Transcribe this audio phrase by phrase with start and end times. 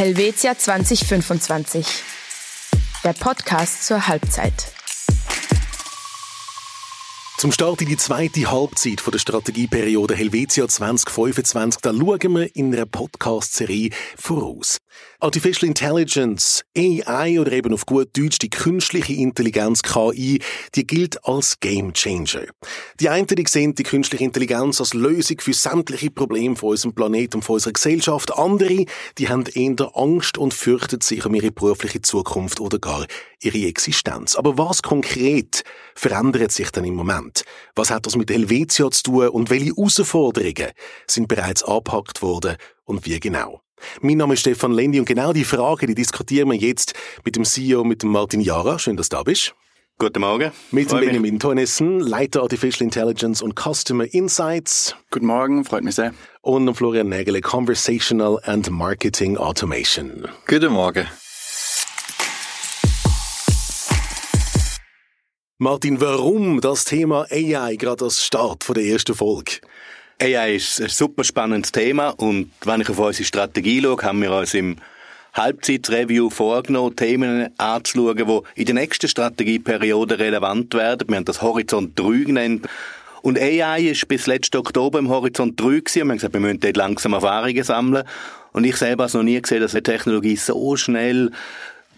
[0.00, 1.86] Helvetia 2025.
[3.04, 4.72] Der Podcast zur Halbzeit.
[7.40, 12.84] Zum Start in die zweite Halbzeit der Strategieperiode Helvetia 2025, da schauen wir in einer
[12.84, 14.76] Podcast-Serie voraus.
[15.20, 20.42] Artificial Intelligence, AI oder eben auf gut Deutsch die künstliche Intelligenz KI,
[20.74, 22.44] die gilt als Game Changer.
[23.00, 27.36] Die einen die sehen die künstliche Intelligenz als Lösung für sämtliche Probleme von unserem Planeten
[27.36, 28.36] und von unserer Gesellschaft.
[28.36, 28.84] Andere,
[29.16, 33.06] die haben eher Angst und fürchten sich um ihre berufliche Zukunft oder gar
[33.40, 34.36] ihre Existenz.
[34.36, 35.64] Aber was konkret
[36.00, 37.44] verändert sich denn im Moment?
[37.74, 40.70] Was hat das mit Helvetia zu tun und welche Herausforderungen
[41.06, 43.60] sind bereits angepackt worden und wie genau?
[44.00, 46.94] Mein Name ist Stefan Lendi und genau die Frage, die diskutieren wir jetzt
[47.24, 48.78] mit dem CEO, mit dem Martin Jara.
[48.78, 49.54] Schön, dass du da bist.
[49.98, 50.50] Guten Morgen.
[50.70, 54.96] Mit dem Benjamin Tornissen, Leiter Artificial Intelligence und Customer Insights.
[55.10, 56.14] Guten Morgen, freut mich sehr.
[56.40, 60.26] Und dem Florian Nägele, Conversational and Marketing Automation.
[60.46, 61.06] Guten Morgen.
[65.62, 69.60] Martin, warum das Thema AI gerade als Start der ersten Folge?
[70.18, 74.32] AI ist ein super spannendes Thema und wenn ich auf unsere Strategie schaue, haben wir
[74.32, 74.76] uns im
[75.34, 81.06] Halbzeitreview vorgenommen, Themen anzuschauen, die in der nächsten Strategieperiode relevant werden.
[81.10, 82.66] Wir haben das Horizont 3 genannt.
[83.20, 85.94] Und AI ist bis letzten Oktober im Horizont 3 gewesen.
[85.94, 88.04] Wir haben gesagt, wir müssen dort langsam Erfahrungen sammeln.
[88.52, 91.32] Und ich selber habe es noch nie gesehen, dass eine Technologie so schnell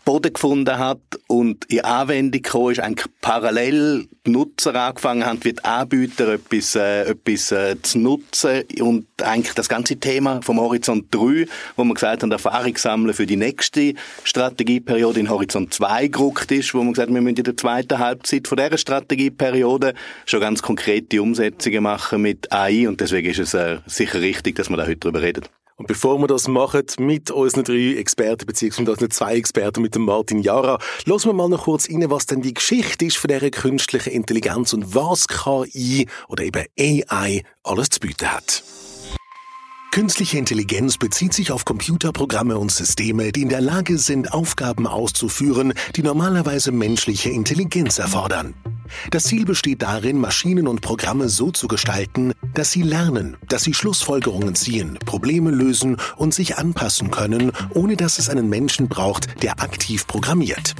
[0.04, 5.52] Boden gefunden hat und in Anwendung gekommen ist, eigentlich parallel die Nutzer angefangen haben, wie
[5.52, 11.06] die Anbieter etwas, äh, etwas äh, zu nutzen und eigentlich das ganze Thema vom Horizont
[11.12, 16.50] 3, wo man gesagt hat, Erfahrung sammeln für die nächste Strategieperiode in Horizont 2 gerückt
[16.50, 19.94] ist, wo man gesagt hat, wir müssen in der zweiten Halbzeit von dieser Strategieperiode
[20.26, 24.68] schon ganz konkrete Umsetzungen machen mit AI und deswegen ist es äh, sicher richtig, dass
[24.68, 25.44] wir da heute drüber reden.
[25.82, 30.04] Und bevor wir das machen mit unseren drei Experten, beziehungsweise unseren zwei Experten mit dem
[30.04, 33.50] Martin Jara, lassen wir mal noch kurz rein, was denn die Geschichte ist von dieser
[33.50, 38.62] künstlichen Intelligenz und was KI oder eben AI alles zu bieten hat.
[39.92, 45.74] Künstliche Intelligenz bezieht sich auf Computerprogramme und Systeme, die in der Lage sind, Aufgaben auszuführen,
[45.96, 48.54] die normalerweise menschliche Intelligenz erfordern.
[49.10, 53.74] Das Ziel besteht darin, Maschinen und Programme so zu gestalten, dass sie lernen, dass sie
[53.74, 59.60] Schlussfolgerungen ziehen, Probleme lösen und sich anpassen können, ohne dass es einen Menschen braucht, der
[59.60, 60.74] aktiv programmiert.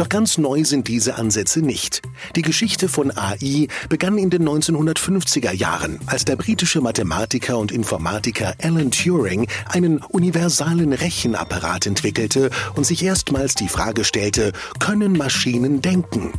[0.00, 2.00] Doch ganz neu sind diese Ansätze nicht.
[2.34, 8.54] Die Geschichte von AI begann in den 1950er Jahren, als der britische Mathematiker und Informatiker
[8.62, 16.32] Alan Turing einen universalen Rechenapparat entwickelte und sich erstmals die Frage stellte, können Maschinen denken?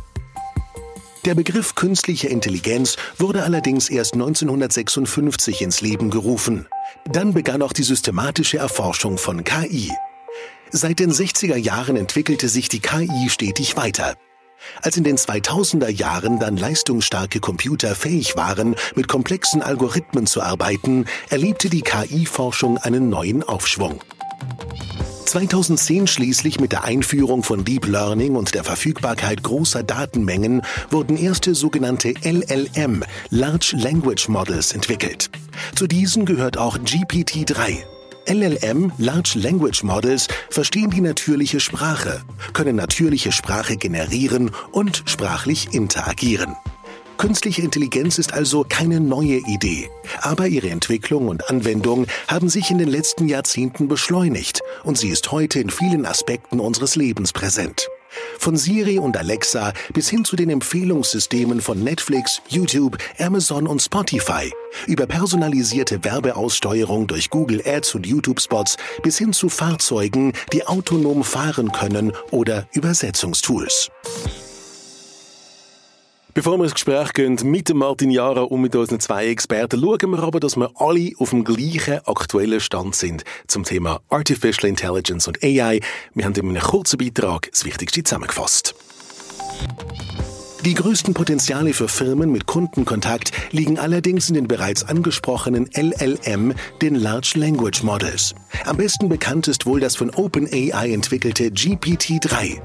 [1.24, 6.66] Der Begriff künstliche Intelligenz wurde allerdings erst 1956 ins Leben gerufen.
[7.04, 9.92] Dann begann auch die systematische Erforschung von KI.
[10.74, 14.16] Seit den 60er Jahren entwickelte sich die KI stetig weiter.
[14.80, 21.04] Als in den 2000er Jahren dann leistungsstarke Computer fähig waren, mit komplexen Algorithmen zu arbeiten,
[21.28, 24.00] erlebte die KI-Forschung einen neuen Aufschwung.
[25.26, 31.54] 2010 schließlich mit der Einführung von Deep Learning und der Verfügbarkeit großer Datenmengen wurden erste
[31.54, 35.28] sogenannte LLM, Large Language Models, entwickelt.
[35.74, 37.91] Zu diesen gehört auch GPT-3.
[38.26, 42.22] LLM, Large Language Models, verstehen die natürliche Sprache,
[42.52, 46.56] können natürliche Sprache generieren und sprachlich interagieren.
[47.18, 49.88] Künstliche Intelligenz ist also keine neue Idee,
[50.20, 55.30] aber ihre Entwicklung und Anwendung haben sich in den letzten Jahrzehnten beschleunigt und sie ist
[55.30, 57.88] heute in vielen Aspekten unseres Lebens präsent.
[58.38, 64.52] Von Siri und Alexa bis hin zu den Empfehlungssystemen von Netflix, YouTube, Amazon und Spotify,
[64.86, 71.72] über personalisierte Werbeaussteuerung durch Google Ads und YouTube-Spots bis hin zu Fahrzeugen, die autonom fahren
[71.72, 73.90] können oder Übersetzungstools.
[76.34, 80.20] Bevor wir ins Gespräch gehen mit Martin Jara und mit unseren zwei Experten, schauen wir
[80.20, 85.44] aber, dass wir alle auf dem gleichen aktuellen Stand sind zum Thema Artificial Intelligence und
[85.44, 85.80] AI.
[86.14, 88.74] Wir haben in einem kurzen Beitrag das Wichtigste zusammengefasst.
[90.64, 96.94] Die größten Potenziale für Firmen mit Kundenkontakt liegen allerdings in den bereits angesprochenen LLM, den
[96.94, 98.32] Large Language Models.
[98.64, 102.60] Am besten bekannt ist wohl das von OpenAI entwickelte GPT-3.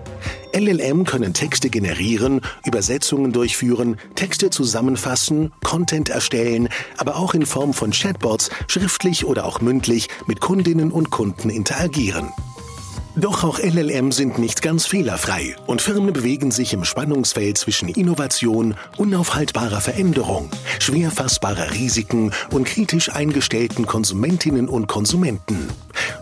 [0.54, 7.90] LLM können Texte generieren, Übersetzungen durchführen, Texte zusammenfassen, Content erstellen, aber auch in Form von
[7.90, 12.32] Chatbots schriftlich oder auch mündlich mit Kundinnen und Kunden interagieren.
[13.20, 18.76] Doch auch LLM sind nicht ganz fehlerfrei und Firmen bewegen sich im Spannungsfeld zwischen Innovation,
[18.96, 25.68] unaufhaltbarer Veränderung, schwer fassbarer Risiken und kritisch eingestellten Konsumentinnen und Konsumenten.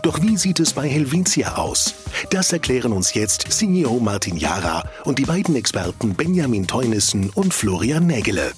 [0.00, 1.94] Doch wie sieht es bei Helvetia aus?
[2.30, 8.06] Das erklären uns jetzt CEO Martin Jara und die beiden Experten Benjamin Teunissen und Florian
[8.06, 8.52] Nägele.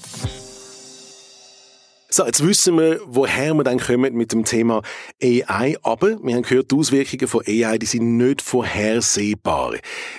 [2.11, 4.81] So, jetzt wissen wir, woher wir dann kommen mit dem Thema
[5.23, 5.77] AI.
[5.83, 9.75] Aber wir haben gehört, die Auswirkungen von AI, die sind nicht vorhersehbar.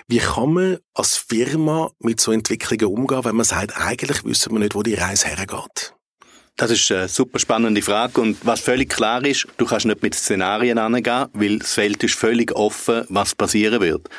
[0.07, 4.59] Wie kann man als Firma mit so Entwicklungen umgehen, wenn man sagt, eigentlich wissen wir
[4.59, 5.95] nicht, wo die Reise hergeht?
[6.57, 10.13] Das ist eine super spannende Frage und was völlig klar ist, du kannst nicht mit
[10.13, 14.09] Szenarien angehen, weil das Feld ist völlig offen, was passieren wird.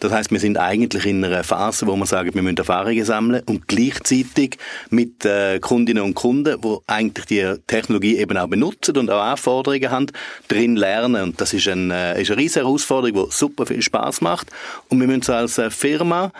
[0.00, 3.42] Das heißt, wir sind eigentlich in einer Phase, wo wir sagen, wir müssen Erfahrungen sammeln
[3.46, 4.58] und gleichzeitig
[4.90, 9.90] mit äh, Kundinnen und Kunden, die eigentlich die Technologie eben auch benutzen und auch Anforderungen
[9.90, 10.06] haben,
[10.48, 11.22] drin lernen.
[11.22, 14.48] Und das ist, ein, äh, ist eine riesige Herausforderung, die super viel Spaß macht.
[14.88, 16.32] Und wir müssen als äh, Firma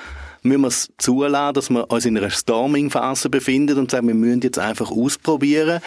[0.42, 4.42] müssen wir es zulassen, dass wir uns in einer Storming-Phase befinden und sagen, wir müssen
[4.42, 5.80] jetzt einfach ausprobieren,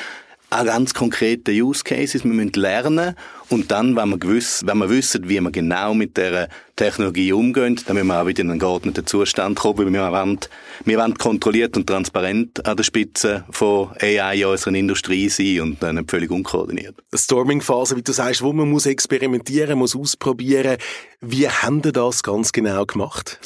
[0.50, 2.24] auch ganz konkrete Use Cases.
[2.24, 3.16] Wir müssen lernen
[3.50, 7.78] und dann, wenn wir, gewiss, wenn wir wissen, wie wir genau mit der Technologie umgehen,
[7.86, 10.40] dann müssen wir auch wieder in einen geordneten Zustand kommen, weil wir wollen,
[10.86, 15.84] wir wollen kontrolliert und transparent an der Spitze von AI in unserer Industrie sein und
[15.84, 16.96] dann nicht völlig unkoordiniert.
[17.14, 20.78] Storming-Phase, wie du sagst, wo man muss experimentieren, muss ausprobieren.
[21.20, 23.42] Wie haben Sie das ganz genau gemacht?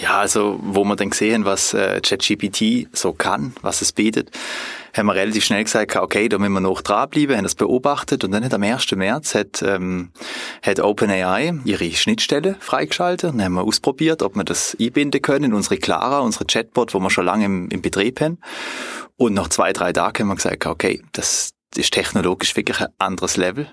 [0.00, 4.30] Ja, also wo wir dann gesehen, was äh, ChatGPT so kann, was es bietet,
[4.96, 8.32] haben wir relativ schnell gesagt, okay, da müssen wir noch dranbleiben, haben das beobachtet und
[8.32, 8.90] dann hat am 1.
[8.92, 10.10] März hat, ähm,
[10.62, 15.54] hat OpenAI ihre Schnittstelle freigeschaltet dann haben wir ausprobiert, ob wir das einbinden können in
[15.54, 18.38] unsere Clara, unsere Chatbot, wo wir schon lange im, im Betrieb haben.
[19.16, 23.36] Und nach zwei, drei Tagen haben wir gesagt, okay, das ist technologisch wirklich ein anderes
[23.36, 23.66] Level.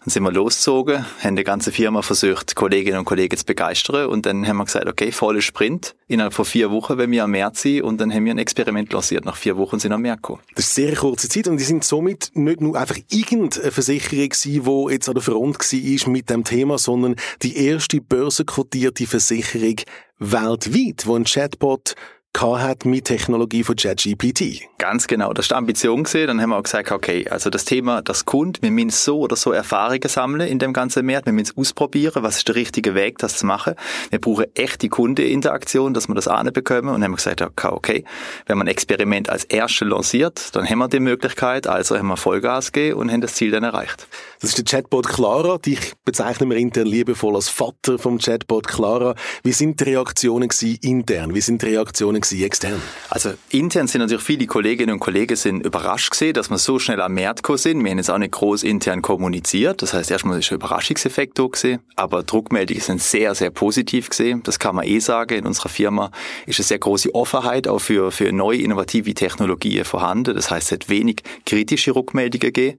[0.00, 4.24] Dann sind wir losgezogen, haben die ganze Firma versucht, Kolleginnen und Kollegen zu begeistern und
[4.24, 7.62] dann haben wir gesagt, okay, voller Sprint, innerhalb von vier Wochen, wenn wir am März
[7.62, 9.24] sind und dann haben wir ein Experiment lanciert.
[9.24, 10.42] Nach vier Wochen sind wir am März gekommen.
[10.54, 14.28] Das ist eine sehr kurze Zeit und die sind somit nicht nur einfach irgendeine Versicherung
[14.28, 19.76] gewesen, die jetzt an der Front war mit dem Thema, sondern die erste börsenkotierte Versicherung
[20.18, 21.96] weltweit, wo ein Chatbot
[22.42, 24.62] hat mit Technologie von ChatGPT.
[24.78, 26.26] Ganz genau, das ist die Ambition gesehen.
[26.26, 29.36] Dann haben wir auch gesagt, okay, also das Thema, das Kund, wir müssen so oder
[29.36, 33.18] so Erfahrungen sammeln in dem ganzen Markt, wir müssen ausprobieren, was ist der richtige Weg,
[33.18, 33.74] das zu machen.
[34.10, 36.88] Wir brauchen echte Kundeinteraktion, dass wir das bekommen.
[36.88, 38.04] Und dann haben wir gesagt, okay,
[38.46, 42.16] wenn man ein Experiment als erstes lanciert, dann haben wir die Möglichkeit, also haben wir
[42.16, 44.06] Vollgas gegeben und haben das Ziel dann erreicht.
[44.44, 45.56] Das ist der Chatbot Clara.
[45.56, 49.14] Dich bezeichnen wir intern liebevoll als Vater vom Chatbot Clara.
[49.42, 50.50] Wie sind die Reaktionen
[50.82, 51.34] intern?
[51.34, 52.82] Wie sind die Reaktionen extern?
[53.08, 57.00] Also intern sind natürlich viele Kolleginnen und Kollegen sind überrascht gesehen, dass wir so schnell
[57.00, 57.82] am Markt sind.
[57.82, 59.80] Wir haben jetzt auch nicht groß intern kommuniziert.
[59.80, 61.80] Das heißt, erstmal ist ein Überraschungseffekt da gesehen.
[61.96, 64.42] Aber Druckmeldungen sind sehr, sehr positiv gesehen.
[64.42, 65.38] Das kann man eh sagen.
[65.38, 66.10] In unserer Firma
[66.44, 70.34] ist eine sehr große Offenheit auch für, für neue innovative Technologien vorhanden.
[70.34, 72.78] Das heißt, es hat wenig kritische Rückmeldungen gegeben.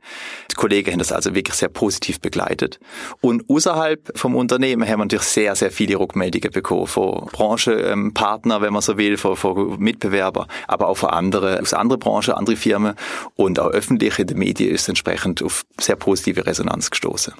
[0.52, 2.80] Die Kollegen haben das also wirklich sehr positiv begleitet.
[3.22, 8.74] Und außerhalb vom Unternehmen haben wir natürlich sehr, sehr viele Rückmeldungen bekommen von Branchenpartnern, wenn
[8.74, 12.96] man so will, von, von Mitbewerbern, aber auch von anderen, aus anderen Branchen, andere Firmen
[13.36, 17.34] und auch öffentlich in den Medien ist entsprechend auf sehr positive Resonanz gestoßen.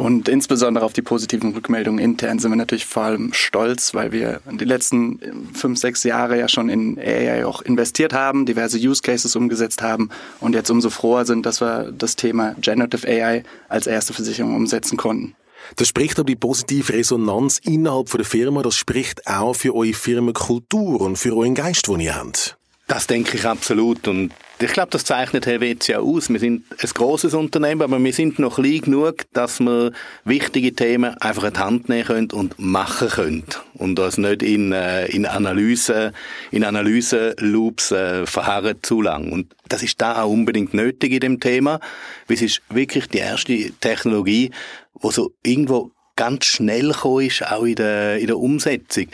[0.00, 4.40] Und insbesondere auf die positiven Rückmeldungen intern sind wir natürlich vor allem stolz, weil wir
[4.50, 5.20] die letzten
[5.52, 10.08] fünf, sechs Jahre ja schon in AI auch investiert haben, diverse Use Cases umgesetzt haben
[10.40, 14.96] und jetzt umso froher sind, dass wir das Thema Generative AI als erste Versicherung umsetzen
[14.96, 15.36] konnten.
[15.76, 21.02] Das spricht aber die positive Resonanz innerhalb der Firma, das spricht auch für eure Firmenkultur
[21.02, 22.56] und für euren Geist, den ihr habt.
[22.90, 24.08] Das denke ich absolut.
[24.08, 26.28] Und ich glaube, das zeichnet Helvetia aus.
[26.28, 29.92] Wir sind ein großes Unternehmen, aber wir sind noch klein genug, dass wir
[30.24, 33.44] wichtige Themen einfach in die Hand nehmen können und machen können.
[33.74, 36.12] Und uns nicht in, äh, in Analyse,
[36.50, 39.30] in Analyse-Loops äh, verharren zu lang.
[39.30, 41.78] Und das ist da auch unbedingt nötig in dem Thema,
[42.26, 44.50] weil es ist wirklich die erste Technologie,
[44.94, 49.06] wo so irgendwo ganz schnell gekommen ist, auch in der, in der Umsetzung.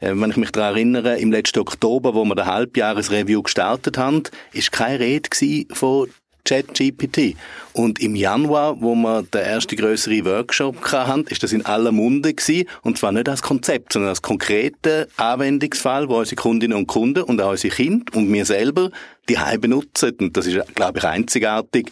[0.00, 4.22] Äh, wenn ich mich daran erinnere, im letzten Oktober, wo wir das Halbjahresreview gestartet haben,
[4.52, 5.28] ist keine Rede
[5.72, 6.08] von
[6.46, 7.36] ChatGPT.
[7.76, 12.32] Und im Januar, wo wir den ersten größeren Workshop hatten, ist das in aller Munde
[12.32, 12.66] gewesen.
[12.80, 17.38] Und zwar nicht als Konzept, sondern als konkreter Anwendungsfall, wo unsere Kundinnen und Kunden und
[17.42, 18.90] auch unsere Kinder und wir selber
[19.28, 20.12] die benutzen.
[20.20, 21.90] Und das ist, glaube ich, einzigartig.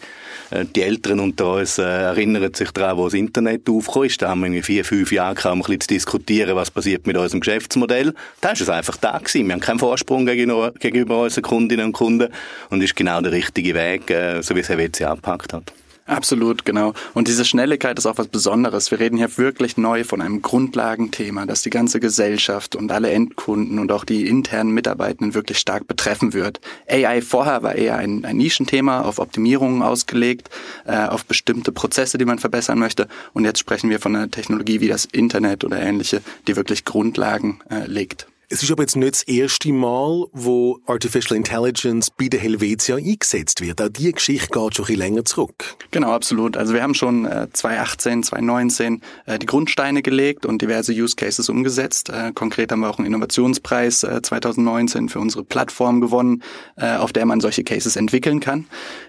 [0.51, 4.21] Äh, die Älteren unter uns äh, erinnern sich daran, wo das Internet aufgekommen ist.
[4.21, 7.05] Da haben wir irgendwie vier, fünf Jahre gehabt, um ein bisschen zu diskutieren, was passiert
[7.07, 8.13] mit unserem Geschäftsmodell.
[8.41, 9.47] Da ist es einfach da gewesen.
[9.47, 12.31] Wir haben keinen Vorsprung gegenüber unseren Kundinnen und Kunden.
[12.69, 15.73] Und ist genau der richtige Weg, äh, so wie es Helvetia abgepackt hat.
[16.07, 16.93] Absolut, genau.
[17.15, 18.91] Und diese Schnelligkeit ist auch was Besonderes.
[18.91, 23.79] Wir reden hier wirklich neu von einem Grundlagenthema, das die ganze Gesellschaft und alle Endkunden
[23.79, 26.61] und auch die internen Mitarbeitenden wirklich stark betreffen wird.
[26.87, 30.51] AI vorher war eher ein, ein Nischenthema, auf Optimierungen ausgelegt,
[30.85, 33.07] äh, auf bestimmte Prozesse, die man verbessern möchte.
[33.33, 37.61] Und jetzt sprechen wir von einer Technologie wie das Internet oder ähnliche, die wirklich Grundlagen
[37.71, 38.27] äh, legt.
[38.47, 43.59] Es ist aber jetzt nicht das erste Mal, wo Artificial Intelligence bei der Helvetia eingesetzt
[43.59, 43.81] wird.
[43.81, 45.75] Auch die Geschichte geht schon ein bisschen länger zurück.
[45.89, 46.55] Genau, absolut.
[46.55, 51.49] Also wir haben schon äh, 2018, 2019 äh, die Grundsteine gelegt und diverse Use Cases
[51.49, 52.09] umgesetzt.
[52.09, 56.43] Äh, konkret haben wir auch einen Innovationspreis äh, 2019 für unsere Plattform gewonnen,
[56.75, 58.65] äh, auf der man solche Cases entwickeln kann.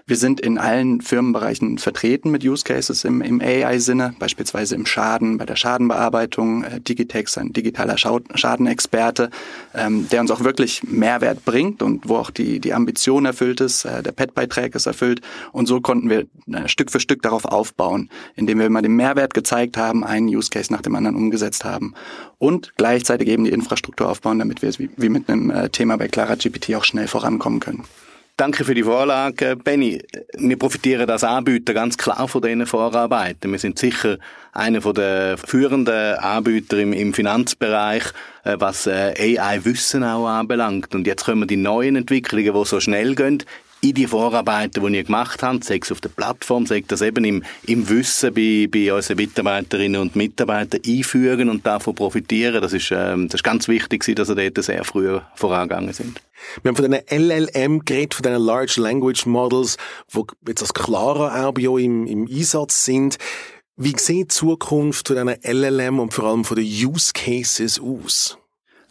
[0.07, 5.37] Wir sind in allen Firmenbereichen vertreten mit Use Cases im, im AI-Sinne, beispielsweise im Schaden,
[5.37, 6.63] bei der Schadenbearbeitung.
[6.63, 9.27] Äh, Digitex, ein digitaler Schadenexperte,
[9.73, 13.85] ähm, der uns auch wirklich Mehrwert bringt und wo auch die, die Ambition erfüllt ist,
[13.85, 15.21] äh, der PET-Beitrag ist erfüllt.
[15.51, 19.33] Und so konnten wir äh, Stück für Stück darauf aufbauen, indem wir immer den Mehrwert
[19.33, 21.93] gezeigt haben, einen Use Case nach dem anderen umgesetzt haben
[22.37, 26.07] und gleichzeitig eben die Infrastruktur aufbauen, damit wir wie, wie mit einem äh, Thema bei
[26.07, 27.83] Clara GPT auch schnell vorankommen können.
[28.39, 29.99] Danke für die Vorlage, Benny.
[30.37, 33.51] Wir profitieren als Anbieter ganz klar von diesen Vorarbeiten.
[33.51, 34.19] Wir sind sicher
[34.53, 38.03] einer der führenden Anbieter im, im Finanzbereich,
[38.43, 40.93] äh, was äh, AI-Wissen auch anbelangt.
[40.93, 43.43] Und jetzt kommen die neuen Entwicklungen, die so schnell gehen
[43.81, 47.23] in die Vorarbeiten, die ihr gemacht habt, sei es auf der Plattform, sei das eben
[47.23, 52.61] im, im Wissen bei, bei unseren Mitarbeiterinnen und Mitarbeitern einfügen und davon profitieren.
[52.61, 56.21] Das ist, ähm, das ist ganz wichtig, dass ihr dort sehr früh vorangegangen sind.
[56.61, 59.77] Wir haben von diesen LLM geredet, von diesen Large Language Models,
[60.13, 63.17] die jetzt als klarer auch bei euch im, im Einsatz sind.
[63.75, 68.37] Wie sieht die Zukunft von diesen LLM und vor allem von den Use Cases aus?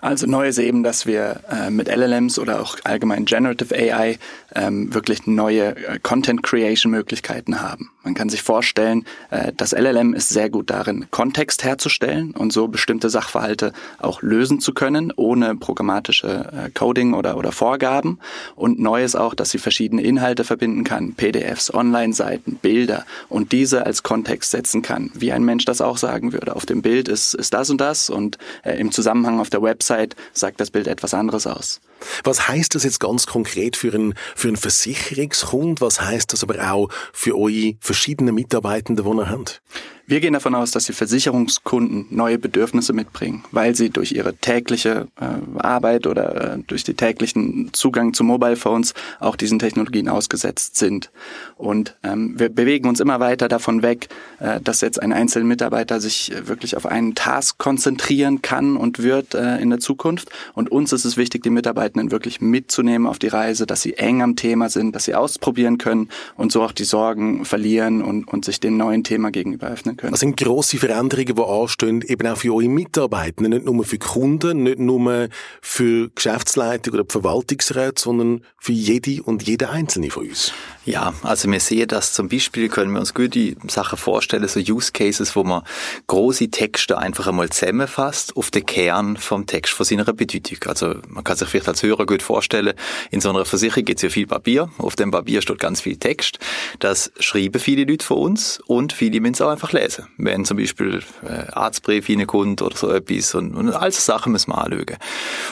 [0.06, 4.20] Also neu ist eben, dass wir äh, mit LLMs oder auch allgemein Generative AI
[4.54, 7.90] ähm, wirklich neue äh, Content Creation Möglichkeiten haben.
[8.06, 12.68] Man kann sich vorstellen, äh, das LLM ist sehr gut darin, Kontext herzustellen und so
[12.68, 18.20] bestimmte Sachverhalte auch lösen zu können, ohne programmatische äh, Coding oder, oder Vorgaben.
[18.54, 23.84] Und neu ist auch, dass sie verschiedene Inhalte verbinden kann, PDFs, Online-Seiten, Bilder und diese
[23.84, 26.54] als Kontext setzen kann, wie ein Mensch das auch sagen würde.
[26.54, 30.14] Auf dem Bild ist, ist das und das und äh, im Zusammenhang auf der Website
[30.32, 31.80] sagt das Bild etwas anderes aus.
[32.24, 35.80] Was heißt das jetzt ganz konkret für einen, für einen Versicherungskund?
[35.80, 39.62] Was heißt das aber auch für eure verschiedenen Mitarbeitenden, die ihr habt?
[40.08, 45.08] Wir gehen davon aus, dass die Versicherungskunden neue Bedürfnisse mitbringen, weil sie durch ihre tägliche
[45.20, 50.76] äh, Arbeit oder äh, durch den täglichen Zugang zu Mobile Phones auch diesen Technologien ausgesetzt
[50.76, 51.10] sind.
[51.56, 54.06] Und ähm, wir bewegen uns immer weiter davon weg,
[54.38, 59.34] äh, dass jetzt ein einzelner Mitarbeiter sich wirklich auf einen Task konzentrieren kann und wird
[59.34, 60.30] äh, in der Zukunft.
[60.54, 64.22] Und uns ist es wichtig, die Mitarbeitenden wirklich mitzunehmen auf die Reise, dass sie eng
[64.22, 68.44] am Thema sind, dass sie ausprobieren können und so auch die Sorgen verlieren und, und
[68.44, 70.12] sich dem neuen Thema gegenüber öffnen können.
[70.12, 74.62] Das sind grosse Veränderungen, die anstehen, eben auch für eure Mitarbeitenden, nicht nur für Kunden,
[74.64, 75.28] nicht nur
[75.60, 80.52] für Geschäftsleitung oder Verwaltungsräte, sondern für jede und jede einzelne von uns.
[80.84, 84.92] Ja, also wir sehen das zum Beispiel, können wir uns gute Sachen vorstellen, so Use
[84.92, 85.62] Cases, wo man
[86.06, 90.58] große Texte einfach einmal zusammenfasst auf den Kern vom Text, von seiner Bedeutung.
[90.66, 92.74] Also man kann sich vielleicht als Hörer gut vorstellen,
[93.10, 95.96] in so einer Versicherung gibt es ja viel Papier, auf dem Papier steht ganz viel
[95.96, 96.38] Text.
[96.78, 99.85] Das schreiben viele Leute von uns und viele müssen es auch einfach lesen.
[100.16, 104.50] Wenn zum Beispiel äh, Arztbrief reinkommt oder so etwas und, und all so Sachen müssen
[104.50, 104.96] wir anschauen.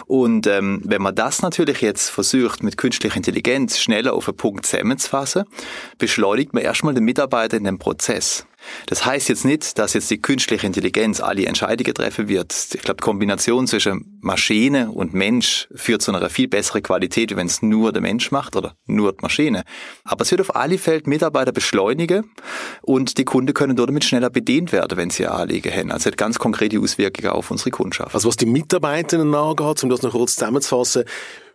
[0.07, 4.67] Und ähm, wenn man das natürlich jetzt versucht, mit künstlicher Intelligenz schneller auf einen Punkt
[4.67, 5.45] zusammenzufassen,
[5.99, 8.47] beschleunigt man erstmal den Mitarbeiter in den Prozess.
[8.87, 12.53] Das heißt jetzt nicht, dass jetzt die künstliche Intelligenz alle Entscheidungen treffen wird.
[12.75, 17.47] Ich glaube, die Kombination zwischen Maschine und Mensch führt zu einer viel besseren Qualität, wenn
[17.47, 19.65] es nur der Mensch macht oder nur die Maschine.
[20.05, 22.31] Aber es wird auf alle Fälle Mitarbeiter beschleunigen
[22.83, 25.91] und die Kunden können damit schneller bedient werden, wenn sie Anliegen haben.
[25.91, 28.15] Also hat ganz konkrete Auswirkungen auf unsere Kundschaft.
[28.15, 31.05] Also was die Mitarbeitenden angeht, um das noch kurz zusammenzufassen,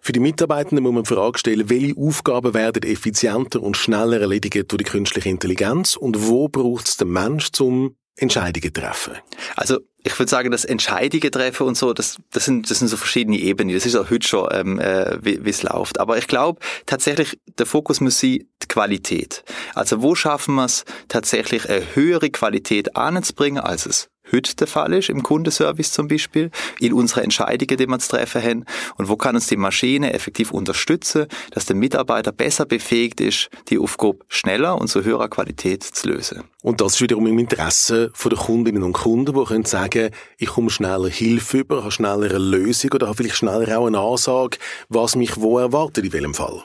[0.01, 4.71] für die Mitarbeitenden muss man die Frage stellen, welche Aufgaben werden effizienter und schneller erledigt
[4.71, 9.13] durch die künstliche Intelligenz und wo braucht es den Mensch zum Entscheidungen treffen?
[9.55, 12.97] Also ich würde sagen, das Entscheidungen treffen und so, das, das, sind, das sind so
[12.97, 13.73] verschiedene Ebenen.
[13.73, 15.99] Das ist auch heute schon, ähm, äh, wie es läuft.
[15.99, 19.43] Aber ich glaube tatsächlich, der Fokus muss sein, die Qualität.
[19.75, 24.93] Also wo schaffen wir es tatsächlich eine höhere Qualität anzubringen, als es heute der Fall
[24.93, 28.65] ist, im Kundenservice zum Beispiel, in unsere Entscheidungen, die wir zu treffen haben,
[28.97, 33.79] und wo kann uns die Maschine effektiv unterstützen, dass der Mitarbeiter besser befähigt ist, die
[33.79, 36.43] Aufgabe schneller und zu höherer Qualität zu lösen.
[36.61, 40.69] Und das ist wiederum im Interesse der Kundinnen und Kunden, die können sagen, ich komme
[40.69, 44.57] schneller Hilfe über, habe schneller eine Lösung oder habe vielleicht schneller auch eine Ansage,
[44.89, 46.63] was mich wo erwartet, in welchem Fall.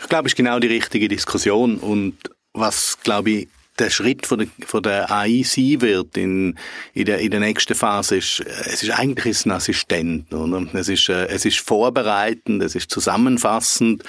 [0.00, 2.16] Ich glaube, es ist genau die richtige Diskussion und
[2.52, 6.56] was, glaube ich, der Schritt von der, von der AI sein wird in,
[6.92, 10.66] in, der, in der nächsten Phase ist, es ist eigentlich ein Assistent, oder?
[10.74, 14.04] Es ist, äh, es ist vorbereitend, es ist zusammenfassend,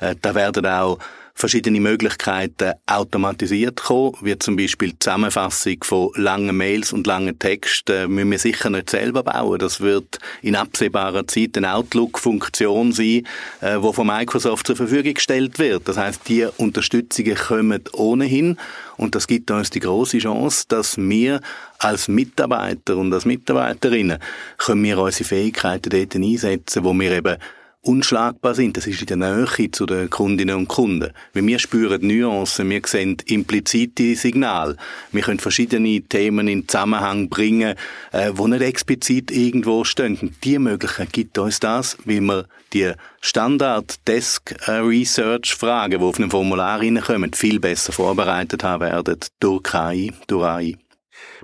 [0.00, 0.98] äh, da werden auch
[1.38, 8.12] verschiedene Möglichkeiten automatisiert kommen, wie zum Beispiel die Zusammenfassung von langen Mails und langen Texten,
[8.12, 9.60] müssen wir sicher nicht selber bauen.
[9.60, 13.22] Das wird in absehbarer Zeit eine Outlook-Funktion sein,
[13.60, 15.86] äh, die von Microsoft zur Verfügung gestellt wird.
[15.86, 18.56] Das heißt, die Unterstützungen kommen ohnehin
[18.96, 21.40] und das gibt uns die große Chance, dass wir
[21.78, 24.18] als Mitarbeiter und als Mitarbeiterinnen
[24.56, 27.36] können wir unsere Fähigkeiten dort einsetzen, wo wir eben
[27.82, 28.76] unschlagbar sind.
[28.76, 31.12] Das ist in der Nähe zu den Kundinnen und Kunden.
[31.32, 34.76] Weil wir spüren Nuancen, wir sehen implizite Signale.
[35.12, 37.76] Wir können verschiedene Themen in Zusammenhang bringen,
[38.12, 40.18] äh, wo nicht explizit irgendwo stehen.
[40.20, 47.32] Und die Möglichkeit gibt uns das, wie wir die Standard-Desk-Research-Fragen, die auf einem Formular reinkommen,
[47.32, 50.76] viel besser vorbereitet haben werden durch KI, durch AI.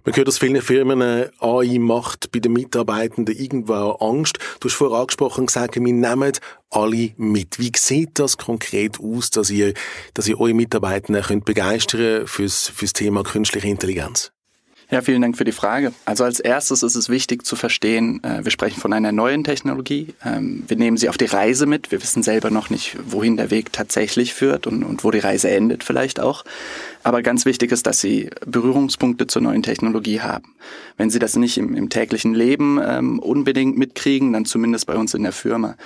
[0.06, 4.38] Man hört aus vielen Firmen, äh, AI macht bei den Mitarbeitenden irgendwo Angst.
[4.60, 6.32] Du hast vorher angesprochen gesagt, wir nehmen
[6.68, 7.58] alle mit.
[7.58, 9.72] Wie sieht das konkret aus, dass ihr,
[10.12, 14.30] dass ihr eure Mitarbeitenden könnt begeistern fürs, fürs Thema künstliche Intelligenz?
[14.90, 15.92] Ja, vielen Dank für die Frage.
[16.04, 20.14] Also als erstes ist es wichtig zu verstehen, äh, wir sprechen von einer neuen Technologie.
[20.24, 21.90] Ähm, wir nehmen sie auf die Reise mit.
[21.90, 25.50] Wir wissen selber noch nicht, wohin der Weg tatsächlich führt und, und wo die Reise
[25.50, 26.44] endet vielleicht auch.
[27.04, 30.54] Aber ganz wichtig ist, dass sie Berührungspunkte zur neuen Technologie haben.
[30.96, 35.12] Wenn sie das nicht im, im täglichen Leben ähm, unbedingt mitkriegen, dann zumindest bei uns
[35.12, 35.76] in der Firma.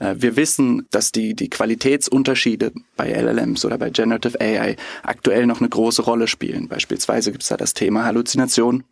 [0.00, 5.60] Äh, wir wissen, dass die, die Qualitätsunterschiede bei LLMs oder bei Generative AI aktuell noch
[5.60, 6.68] eine große Rolle spielen.
[6.68, 8.84] Beispielsweise gibt es da das Thema Halluzination.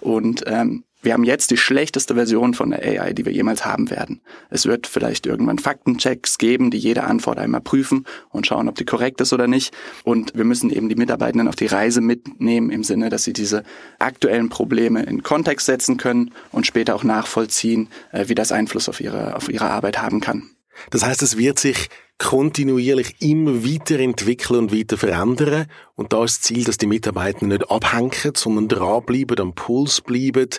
[0.00, 3.90] Und ähm, wir haben jetzt die schlechteste Version von der AI, die wir jemals haben
[3.90, 4.20] werden.
[4.50, 8.84] Es wird vielleicht irgendwann Faktenchecks geben, die jede Antwort einmal prüfen und schauen, ob die
[8.84, 9.74] korrekt ist oder nicht.
[10.04, 13.64] Und wir müssen eben die Mitarbeitenden auf die Reise mitnehmen im Sinne, dass sie diese
[13.98, 19.00] aktuellen Probleme in Kontext setzen können und später auch nachvollziehen, äh, wie das Einfluss auf
[19.00, 20.50] ihre, auf ihre Arbeit haben kann.
[20.90, 21.88] Das heißt, es wird sich
[22.20, 25.66] kontinuierlich immer weiterentwickeln und weiter verändern.
[25.94, 30.50] Und da ist das Ziel, dass die Mitarbeiter nicht abhängen, sondern dranbleiben, am Puls bleiben,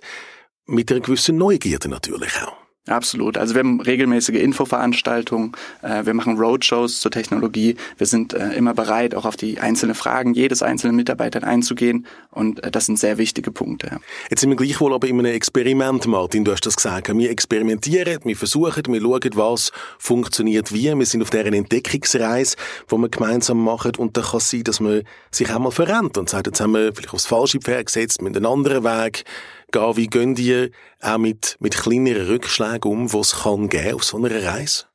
[0.65, 2.60] mit einer gewissen Neugierde natürlich auch.
[2.87, 3.37] Absolut.
[3.37, 5.51] Also wir haben regelmäßige Infoveranstaltungen,
[5.83, 7.75] äh, wir machen Roadshows zur Technologie.
[7.97, 12.07] Wir sind äh, immer bereit, auch auf die einzelnen Fragen jedes einzelnen Mitarbeiters einzugehen.
[12.31, 13.99] Und äh, das sind sehr wichtige Punkte.
[14.31, 16.43] Jetzt sind wir gleichwohl aber in einem Experiment, Martin.
[16.43, 17.15] Du hast das gesagt.
[17.15, 20.91] Wir experimentieren, wir versuchen, wir schauen, was funktioniert wie.
[20.91, 22.55] Wir sind auf deren Entdeckungsreise,
[22.91, 23.91] die wir gemeinsam machen.
[23.99, 26.95] Und da kann es sein, dass man sich einmal verrennt und sagt, jetzt haben wir
[26.95, 29.23] vielleicht aufs falsche Pferd gesetzt, mit einem anderen Weg
[29.71, 29.97] gehen.
[29.97, 34.17] Wie gehen die auch mit, mit kleineren Rückschlägen um, die es kann geben auf so
[34.17, 34.85] einer Reise?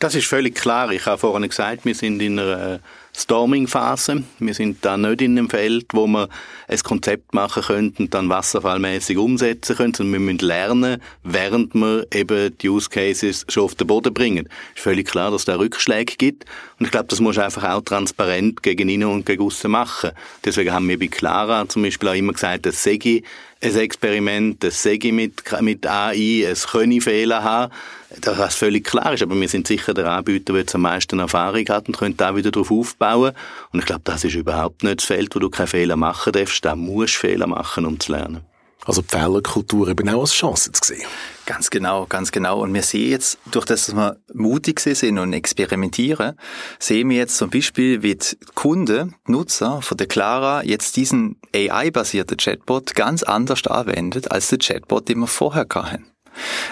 [0.00, 0.90] Das ist völlig klar.
[0.92, 2.80] Ich habe vorhin gesagt, wir sind in einer
[3.16, 4.24] Storming-Phase.
[4.40, 6.28] Wir sind da nicht in einem Feld, wo wir
[6.66, 12.06] ein Konzept machen können und dann wasserfallmäßig umsetzen können, sondern wir müssen lernen, während wir
[12.12, 14.48] eben die Use Cases schon auf den Boden bringen.
[14.74, 16.44] Ist völlig klar, dass es da Rückschläge gibt.
[16.80, 20.10] Und ich glaube, das muss einfach auch transparent gegen innen und gegen aussen machen.
[20.44, 23.22] Deswegen haben wir bei Clara zum Beispiel auch immer gesagt, das sei
[23.64, 27.72] ein Experiment, das sei mit, mit AI, es könne Fehler haben
[28.20, 31.66] das völlig klar ist, aber wir sind sicher der Anbieter, der jetzt am meisten Erfahrung
[31.68, 33.32] hat und könnte da wieder darauf aufbauen.
[33.72, 36.64] Und ich glaube, das ist überhaupt nicht das Feld, wo du keine Fehler machen darfst.
[36.64, 38.40] Da musst du Fehler machen, um zu lernen.
[38.84, 41.06] Also die Fehlerkultur eben auch als Chance zu sehen.
[41.46, 42.60] Ganz genau, ganz genau.
[42.60, 46.38] Und wir sehen jetzt, durch das, dass wir mutig sind und experimentieren,
[46.78, 51.40] sehen wir jetzt zum Beispiel, wie die Kunden, die Nutzer von der Clara jetzt diesen
[51.54, 56.06] AI-basierten Chatbot ganz anders anwendet als der Chatbot, den wir vorher hatten.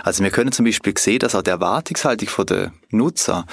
[0.03, 3.46] Also wir können zum Beispiel sehen, dass auch die Erwartungshaltung von der Nutzer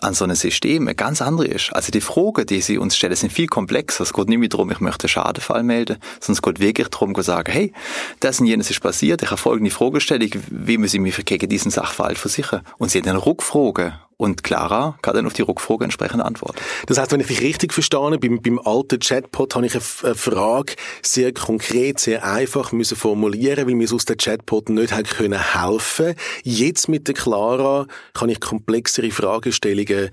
[0.00, 1.72] an so einem System eine ganz andere ist.
[1.72, 4.02] Also die Fragen, die sie uns stellen, sind viel komplexer.
[4.02, 7.14] Es geht nicht mehr darum, ich möchte einen Schadenfall melden, sondern es geht wirklich darum,
[7.14, 7.72] zu sagen, hey,
[8.20, 11.70] das und jenes ist passiert, ich habe folgende Fragestellung, wie muss ich mich gegen diesen
[11.70, 12.62] Sachverhalt versichern?
[12.78, 16.58] Und sie haben eine Rückfrage und Clara kann dann auf die Rückfrage entsprechend antworten.
[16.86, 20.74] Das heißt, wenn ich dich richtig verstehe, beim, beim alten Chatbot habe ich eine Frage
[21.02, 26.14] sehr konkret, sehr einfach müssen formulieren, weil mir aus der Chatbot nicht hat können helfen.
[26.42, 30.10] Jetzt mit der Clara kann ich komplexere Fragestellungen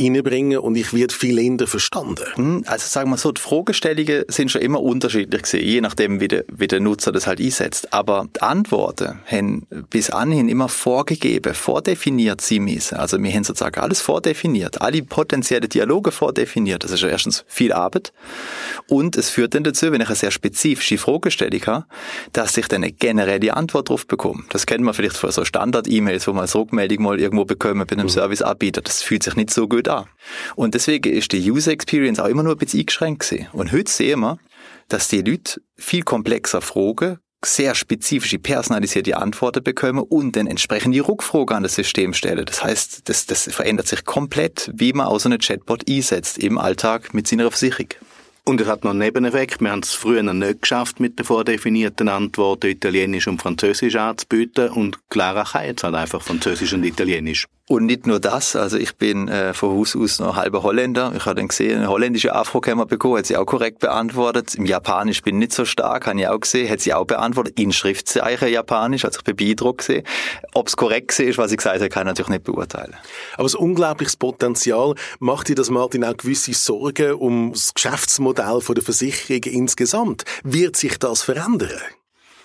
[0.00, 2.24] reinbringen und ich werde viel eher verstanden.
[2.34, 6.28] Hm, also sagen wir so, die Fragestellungen sind schon immer unterschiedlich gewesen, je nachdem, wie
[6.28, 7.92] der, wie der Nutzer das halt einsetzt.
[7.92, 12.96] Aber die Antworten haben bis anhin immer vorgegeben, vordefiniert sie müssen.
[12.96, 16.84] Also wir haben sozusagen alles vordefiniert, alle potenziellen Dialoge vordefiniert.
[16.84, 18.12] Das ist ja erstens viel Arbeit.
[18.88, 21.84] Und es führt dann dazu, wenn ich eine sehr spezifische Fragestellung habe,
[22.32, 24.44] dass ich dann eine generelle Antwort drauf bekomme.
[24.48, 27.92] Das kennt man vielleicht von so Standard-E-Mails, wo man als Rückmeldung mal irgendwo bekommen bei
[27.92, 28.10] einem mhm.
[28.10, 28.80] Serviceanbieter.
[28.80, 30.06] Das fühlt sich nicht so gut gut an.
[30.54, 33.48] Und deswegen ist die User Experience auch immer nur ein bisschen eingeschränkt gewesen.
[33.52, 34.38] Und heute sehen wir,
[34.88, 41.00] dass die Leute viel komplexer fragen, sehr spezifische, personalisierte Antworten bekommen und dann entsprechend die
[41.00, 42.44] Rückfrage an das System stellen.
[42.44, 46.56] Das heißt, das, das verändert sich komplett, wie man auch so eine Chatbot einsetzt im
[46.56, 47.88] Alltag mit seiner Versicherung.
[48.44, 49.60] Und es hat noch einen Nebeneffekt.
[49.60, 54.68] Wir haben es früher noch nicht geschafft, mit den vordefinierten Antworten Italienisch und Französisch anzubieten.
[54.70, 57.46] Und Clara kann jetzt halt einfach Französisch und Italienisch.
[57.72, 61.14] Und nicht nur das, also ich bin äh, von Haus aus noch halber Holländer.
[61.16, 64.54] Ich habe dann gesehen, eine holländische Afro-Kämmer bekommen, hat sie auch korrekt beantwortet.
[64.56, 67.58] Im Japanisch bin ich nicht so stark, habe ich auch gesehen, hat sie auch beantwortet.
[67.58, 70.04] In Schriftzeichen Japanisch, also ich bin beeindruckt gesehen.
[70.52, 72.94] Ob es korrekt ist, was ich gesagt habe, kann ich natürlich nicht beurteilen.
[73.36, 78.82] Aber das unglaubliches Potenzial, macht dir das, Martin, auch gewisse Sorgen um das Geschäftsmodell der
[78.82, 80.24] Versicherung insgesamt?
[80.44, 81.70] Wird sich das verändern?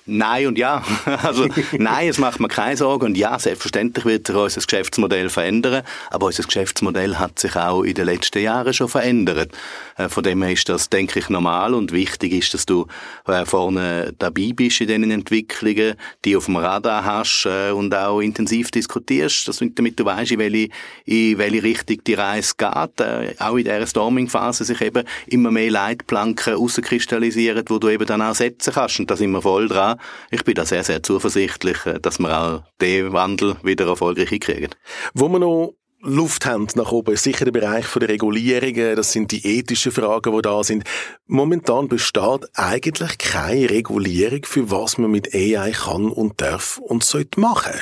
[0.07, 0.81] Nein und ja.
[1.21, 5.83] Also nein, es macht mir keine Sorgen und ja, selbstverständlich wird sich unser Geschäftsmodell verändern,
[6.09, 9.51] aber unser Geschäftsmodell hat sich auch in den letzten Jahren schon verändert.
[9.97, 12.87] Äh, von dem her ist das, denke ich, normal und wichtig ist, dass du
[13.27, 18.21] äh, vorne dabei bist in diesen Entwicklungen, die auf dem Radar hast äh, und auch
[18.21, 20.69] intensiv diskutierst, damit du weißt, in welche,
[21.05, 23.41] in welche Richtung die Reise geht.
[23.41, 28.35] Auch in dieser Storming-Phase sich eben immer mehr Leitplanken herauskristallisieren, wo du eben dann auch
[28.35, 29.96] setzen kannst und da sind wir voll dran
[30.31, 34.69] ich bin da sehr, sehr zuversichtlich, äh, dass wir auch den Wandel wieder erfolgreich hinkriegen.
[35.13, 39.45] Wo wir noch Luft haben nach oben, sicher der Bereich der Regulierungen, das sind die
[39.45, 40.83] ethischen Fragen, die da sind.
[41.25, 47.39] Momentan besteht eigentlich keine Regulierung, für was man mit AI kann und darf und sollte
[47.39, 47.73] machen.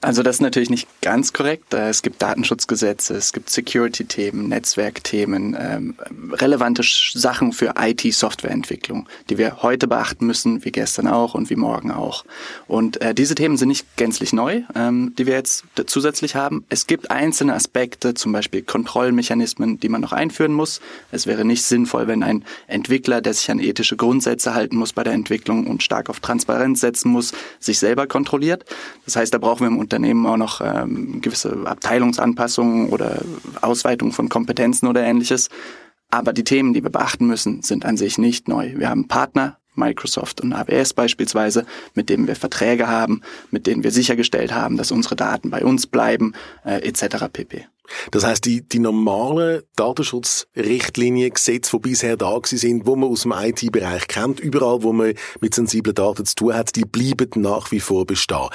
[0.00, 1.74] Also das ist natürlich nicht ganz korrekt.
[1.74, 5.94] Äh, es gibt Datenschutzgesetze, es gibt Security-Themen, Netzwerkthemen, ähm,
[6.34, 11.90] relevante Sachen für IT-Softwareentwicklung, die wir heute beachten müssen, wie gestern auch und wie morgen
[11.90, 12.24] auch.
[12.68, 16.64] Und äh, diese Themen sind nicht gänzlich neu, ähm, die wir jetzt zusätzlich haben.
[16.68, 20.80] Es gibt einzelne Aspekte, zum Beispiel Kontrollmechanismen, die man noch einführen muss.
[21.10, 25.02] Es wäre nicht sinnvoll, wenn ein Entwickler, der sich an ethische Grundsätze halten muss bei
[25.02, 28.64] der Entwicklung und stark auf Transparenz setzen muss, sich selber kontrolliert.
[29.04, 33.22] Das heißt, da brauchen wir im Unternehmen auch noch ähm, gewisse Abteilungsanpassungen oder
[33.62, 35.48] Ausweitung von Kompetenzen oder ähnliches.
[36.10, 38.74] Aber die Themen, die wir beachten müssen, sind an sich nicht neu.
[38.76, 43.92] Wir haben Partner, Microsoft und AWS beispielsweise, mit denen wir Verträge haben, mit denen wir
[43.92, 47.26] sichergestellt haben, dass unsere Daten bei uns bleiben, äh, etc.
[47.32, 47.66] pp.
[48.10, 53.32] Das heißt, die, die normalen Datenschutzrichtlinien, Gesetze, die bisher da sind, wo man aus dem
[53.32, 57.80] IT-Bereich kennt, überall, wo man mit sensiblen Daten zu tun hat, die bleiben nach wie
[57.80, 58.48] vor bestehen.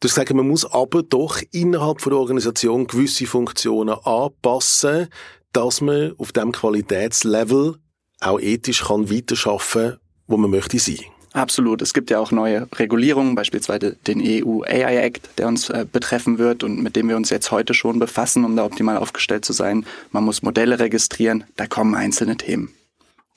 [0.00, 5.08] Du sagst, man muss aber doch innerhalb der Organisation gewisse Funktionen anpassen,
[5.52, 7.74] dass man auf dem Qualitätslevel
[8.20, 9.96] auch ethisch kann weiterschaffen,
[10.28, 11.00] wo man möchte sein.
[11.32, 11.82] Absolut.
[11.82, 16.38] Es gibt ja auch neue Regulierungen, beispielsweise den EU AI Act, der uns äh, betreffen
[16.38, 19.52] wird und mit dem wir uns jetzt heute schon befassen, um da optimal aufgestellt zu
[19.52, 19.84] sein.
[20.12, 22.72] Man muss Modelle registrieren, da kommen einzelne Themen.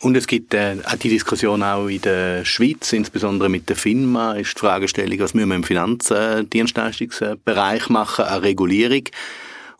[0.02, 4.56] Und es gibt äh, die Diskussion auch in der Schweiz, insbesondere mit der FINMA, ist
[4.56, 9.04] die Fragestellung, was müssen wir im Finanzdienstleistungsbereich machen, eine Regulierung.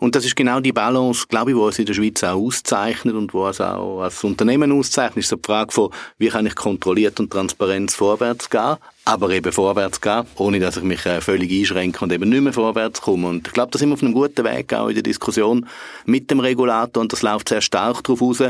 [0.02, 3.14] Und das ist genau die Balance, glaube ich, die uns in der Schweiz auch auszeichnet
[3.14, 6.56] und wo es auch als Unternehmen auszeichnet, ist so die Frage von, wie kann ich
[6.56, 11.52] kontrolliert und transparent vorwärts gehen, aber eben vorwärts gehen, ohne dass ich mich äh, völlig
[11.52, 13.28] einschränke und eben nicht mehr vorwärts komme.
[13.28, 15.68] Und ich glaube, da sind wir auf einem guten Weg auch in der Diskussion
[16.06, 18.42] mit dem Regulator und das läuft sehr stark darauf raus,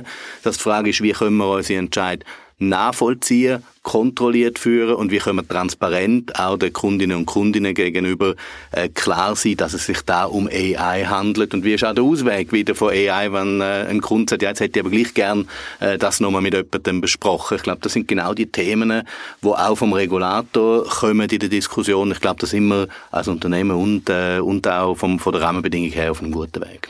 [0.43, 2.23] dass die Frage ist, wie können wir unsere Entscheid
[2.61, 8.35] nachvollziehen, kontrolliert führen und wie können wir transparent auch den Kundinnen und Kundinnen gegenüber
[8.71, 12.03] äh, klar sein, dass es sich da um AI handelt und wie ist auch der
[12.03, 15.13] Ausweg wieder von AI, wenn äh, ein Kunde sagt, ja, jetzt hätte ich aber gleich
[15.15, 15.47] gern
[15.79, 17.57] äh, das nochmal mit jemandem besprochen.
[17.57, 19.01] Ich glaube, das sind genau die Themen,
[19.43, 22.11] die auch vom Regulator kommen in der Diskussion.
[22.11, 25.91] Ich glaube, da sind wir als Unternehmen und, äh, und auch vom, von der Rahmenbedingung
[25.91, 26.89] her auf einem guten Weg.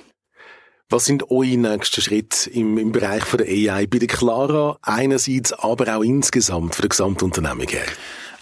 [0.92, 5.54] Was sind eure nächsten Schritte im, im Bereich von der AI bei der Clara einerseits,
[5.54, 7.86] aber auch insgesamt für die Gesamtunternehmung her?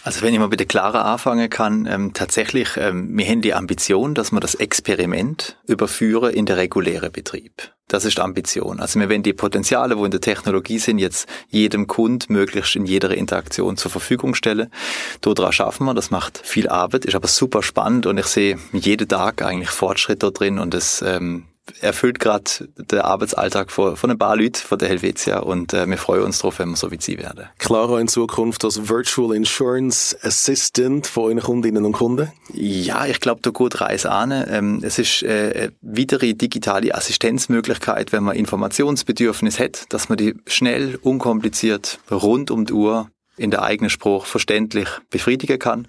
[0.02, 3.54] Also wenn ich mal bei der Clara anfangen kann, ähm, tatsächlich, ähm, wir haben die
[3.54, 7.70] Ambition, dass wir das Experiment überführen in den regulären Betrieb.
[7.86, 8.80] Das ist die Ambition.
[8.80, 12.84] Also wir werden die Potenziale, wo in der Technologie sind, jetzt jedem Kund möglichst in
[12.84, 14.72] jeder Interaktion zur Verfügung stellen.
[15.20, 19.06] Daran schaffen wir, das macht viel Arbeit, ist aber super spannend und ich sehe jeden
[19.06, 21.44] Tag eigentlich Fortschritt da drin und das ähm,
[21.80, 25.98] erfüllt gerade der Arbeitsalltag von, von ein paar Leuten von der Helvetia und äh, wir
[25.98, 27.46] freuen uns darauf, wenn wir so wie sie werden.
[27.58, 32.30] Clara in Zukunft als Virtual Insurance Assistant von euren Kundinnen und Kunden?
[32.52, 34.32] Ja, ich glaube, da gut Reis an.
[34.48, 40.34] Ähm, es ist äh, eine weitere digitale Assistenzmöglichkeit, wenn man Informationsbedürfnis hat, dass man die
[40.46, 45.88] schnell, unkompliziert, rund um die Uhr in der eigenen Spruch verständlich befriedigen kann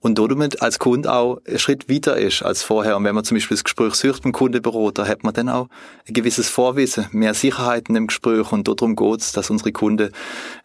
[0.00, 2.96] und damit als Kunde auch einen Schritt weiter ist als vorher.
[2.96, 5.68] Und wenn man zum Beispiel das Gespräch sucht beim Kundenbüro, da hat man dann auch
[6.08, 10.10] ein gewisses Vorwissen, mehr Sicherheit in dem Gespräch und darum geht es, dass unsere Kunden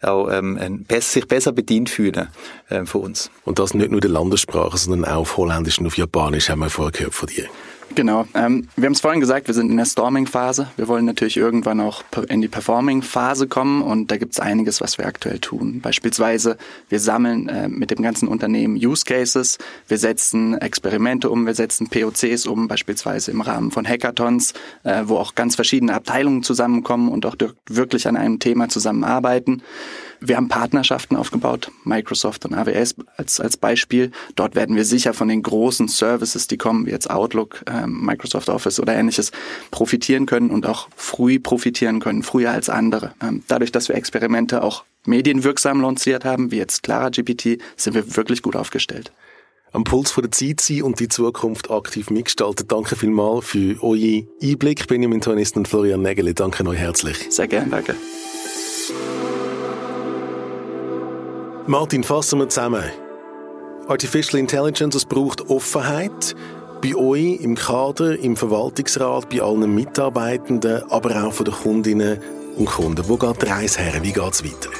[0.00, 2.28] auch ähm, sich besser bedient fühlen
[2.68, 3.30] äh, von uns.
[3.44, 6.70] Und das nicht nur der Landessprache, sondern auch auf Holländisch und auf Japanisch, haben wir
[6.70, 7.48] vorher gehört von dir.
[7.94, 8.26] Genau.
[8.34, 10.68] Ähm, wir haben es vorhin gesagt, wir sind in der Storming-Phase.
[10.76, 14.98] Wir wollen natürlich irgendwann auch in die Performing-Phase kommen und da gibt es einiges, was
[14.98, 15.80] wir aktuell tun.
[15.82, 16.56] Beispielsweise,
[16.88, 21.88] wir sammeln äh, mit dem ganzen Unternehmen Use Cases, wir setzen Experimente um, wir setzen
[21.88, 27.26] POCs um, beispielsweise im Rahmen von Hackathons, äh, wo auch ganz verschiedene Abteilungen zusammenkommen und
[27.26, 27.36] auch
[27.68, 29.62] wirklich an einem Thema zusammenarbeiten.
[30.24, 34.12] Wir haben Partnerschaften aufgebaut, Microsoft und AWS als, als Beispiel.
[34.36, 38.48] Dort werden wir sicher von den großen Services, die kommen, wie jetzt Outlook, ähm, Microsoft
[38.48, 39.32] Office oder ähnliches,
[39.70, 43.14] profitieren können und auch früh profitieren können, früher als andere.
[43.22, 48.16] Ähm, dadurch, dass wir Experimente auch medienwirksam lanciert haben, wie jetzt Clara GPT, sind wir
[48.16, 49.12] wirklich gut aufgestellt
[49.72, 52.68] am Puls von der Zeit sein und die Zukunft aktiv mitgestalten.
[52.68, 56.34] Danke vielmals für euren Einblick, Benjamin Tonisten und Florian Nägeli.
[56.34, 57.26] Danke euch herzlich.
[57.30, 57.94] Sehr gerne, danke.
[61.66, 62.84] Martin, fassen wir zusammen.
[63.88, 66.34] Artificial Intelligence, es braucht Offenheit
[66.82, 72.18] bei euch im Kader, im Verwaltungsrat, bei allen Mitarbeitenden, aber auch von den Kundinnen
[72.56, 73.08] und Kunden.
[73.08, 74.02] Wo geht die Reise her?
[74.02, 74.70] Wie geht es weiter?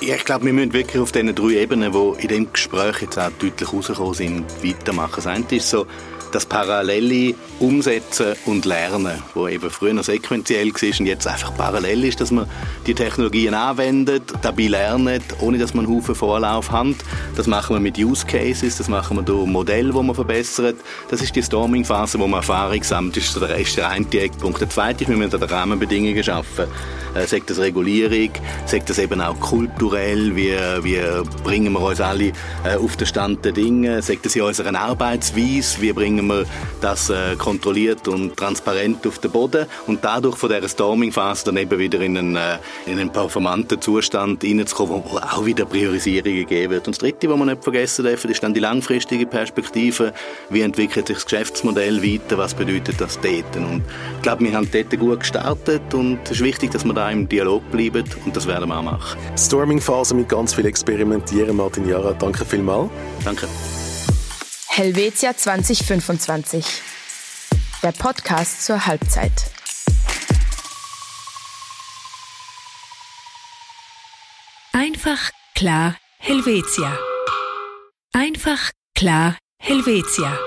[0.00, 3.30] Ich glaube, wir müssen wirklich auf diesen drei Ebenen, die in dem Gespräch jetzt auch
[3.40, 5.14] deutlich rausgekommen sind, weitermachen.
[5.16, 5.86] Das eine ist so,
[6.32, 12.04] das parallele Umsetzen und Lernen, wo eben früher noch sequenziell war und jetzt einfach parallel
[12.04, 12.46] ist, dass man
[12.86, 16.96] die Technologien anwendet, dabei lernt, ohne dass man einen Haufen Vorlauf hat.
[17.36, 20.76] Das machen wir mit Use Cases, das machen wir durch Modelle, wo man verbessert.
[21.10, 23.16] Das ist die Storming-Phase, wo man Erfahrung sammelt.
[23.16, 24.60] Das ist der, eine Eckpunkt.
[24.60, 26.66] Der zweite ist, wir müssen die Rahmenbedingungen schaffen.
[27.14, 28.30] Äh, sagt das Regulierung,
[28.64, 31.00] sagt das eben auch kulturell, wie, wie
[31.42, 32.32] bringen wir uns alle
[32.64, 36.44] äh, auf den Stand der Dinge, sagt das in unserer Arbeitsweise, wie bringen wir
[36.80, 41.78] das äh, kontrolliert und transparent auf den Boden und dadurch von dieser Storming-Phase dann eben
[41.78, 46.86] wieder in einen, äh, in einen performanten Zustand reinzukommen, wo auch wieder Priorisierungen geben wird.
[46.86, 50.14] Und das Dritte, was man nicht vergessen darf, ist dann die langfristige Perspektive.
[50.48, 52.38] Wie entwickelt sich das Geschäftsmodell weiter?
[52.38, 53.56] Was bedeutet das dort?
[53.56, 53.82] Und
[54.16, 57.28] ich glaube, wir haben dort gut gestartet und es ist wichtig, dass wir da im
[57.28, 59.18] Dialog bleiben und das werden wir auch machen.
[59.36, 62.12] Storming-Phase mit ganz viel Experimentieren, Martin Jara.
[62.12, 62.90] Danke vielmals.
[63.24, 63.48] Danke.
[64.68, 66.64] Helvetia 2025.
[67.82, 69.32] Der Podcast zur Halbzeit.
[74.72, 76.96] Einfach klar Helvetia.
[78.12, 80.38] Einfach klar Helvetia.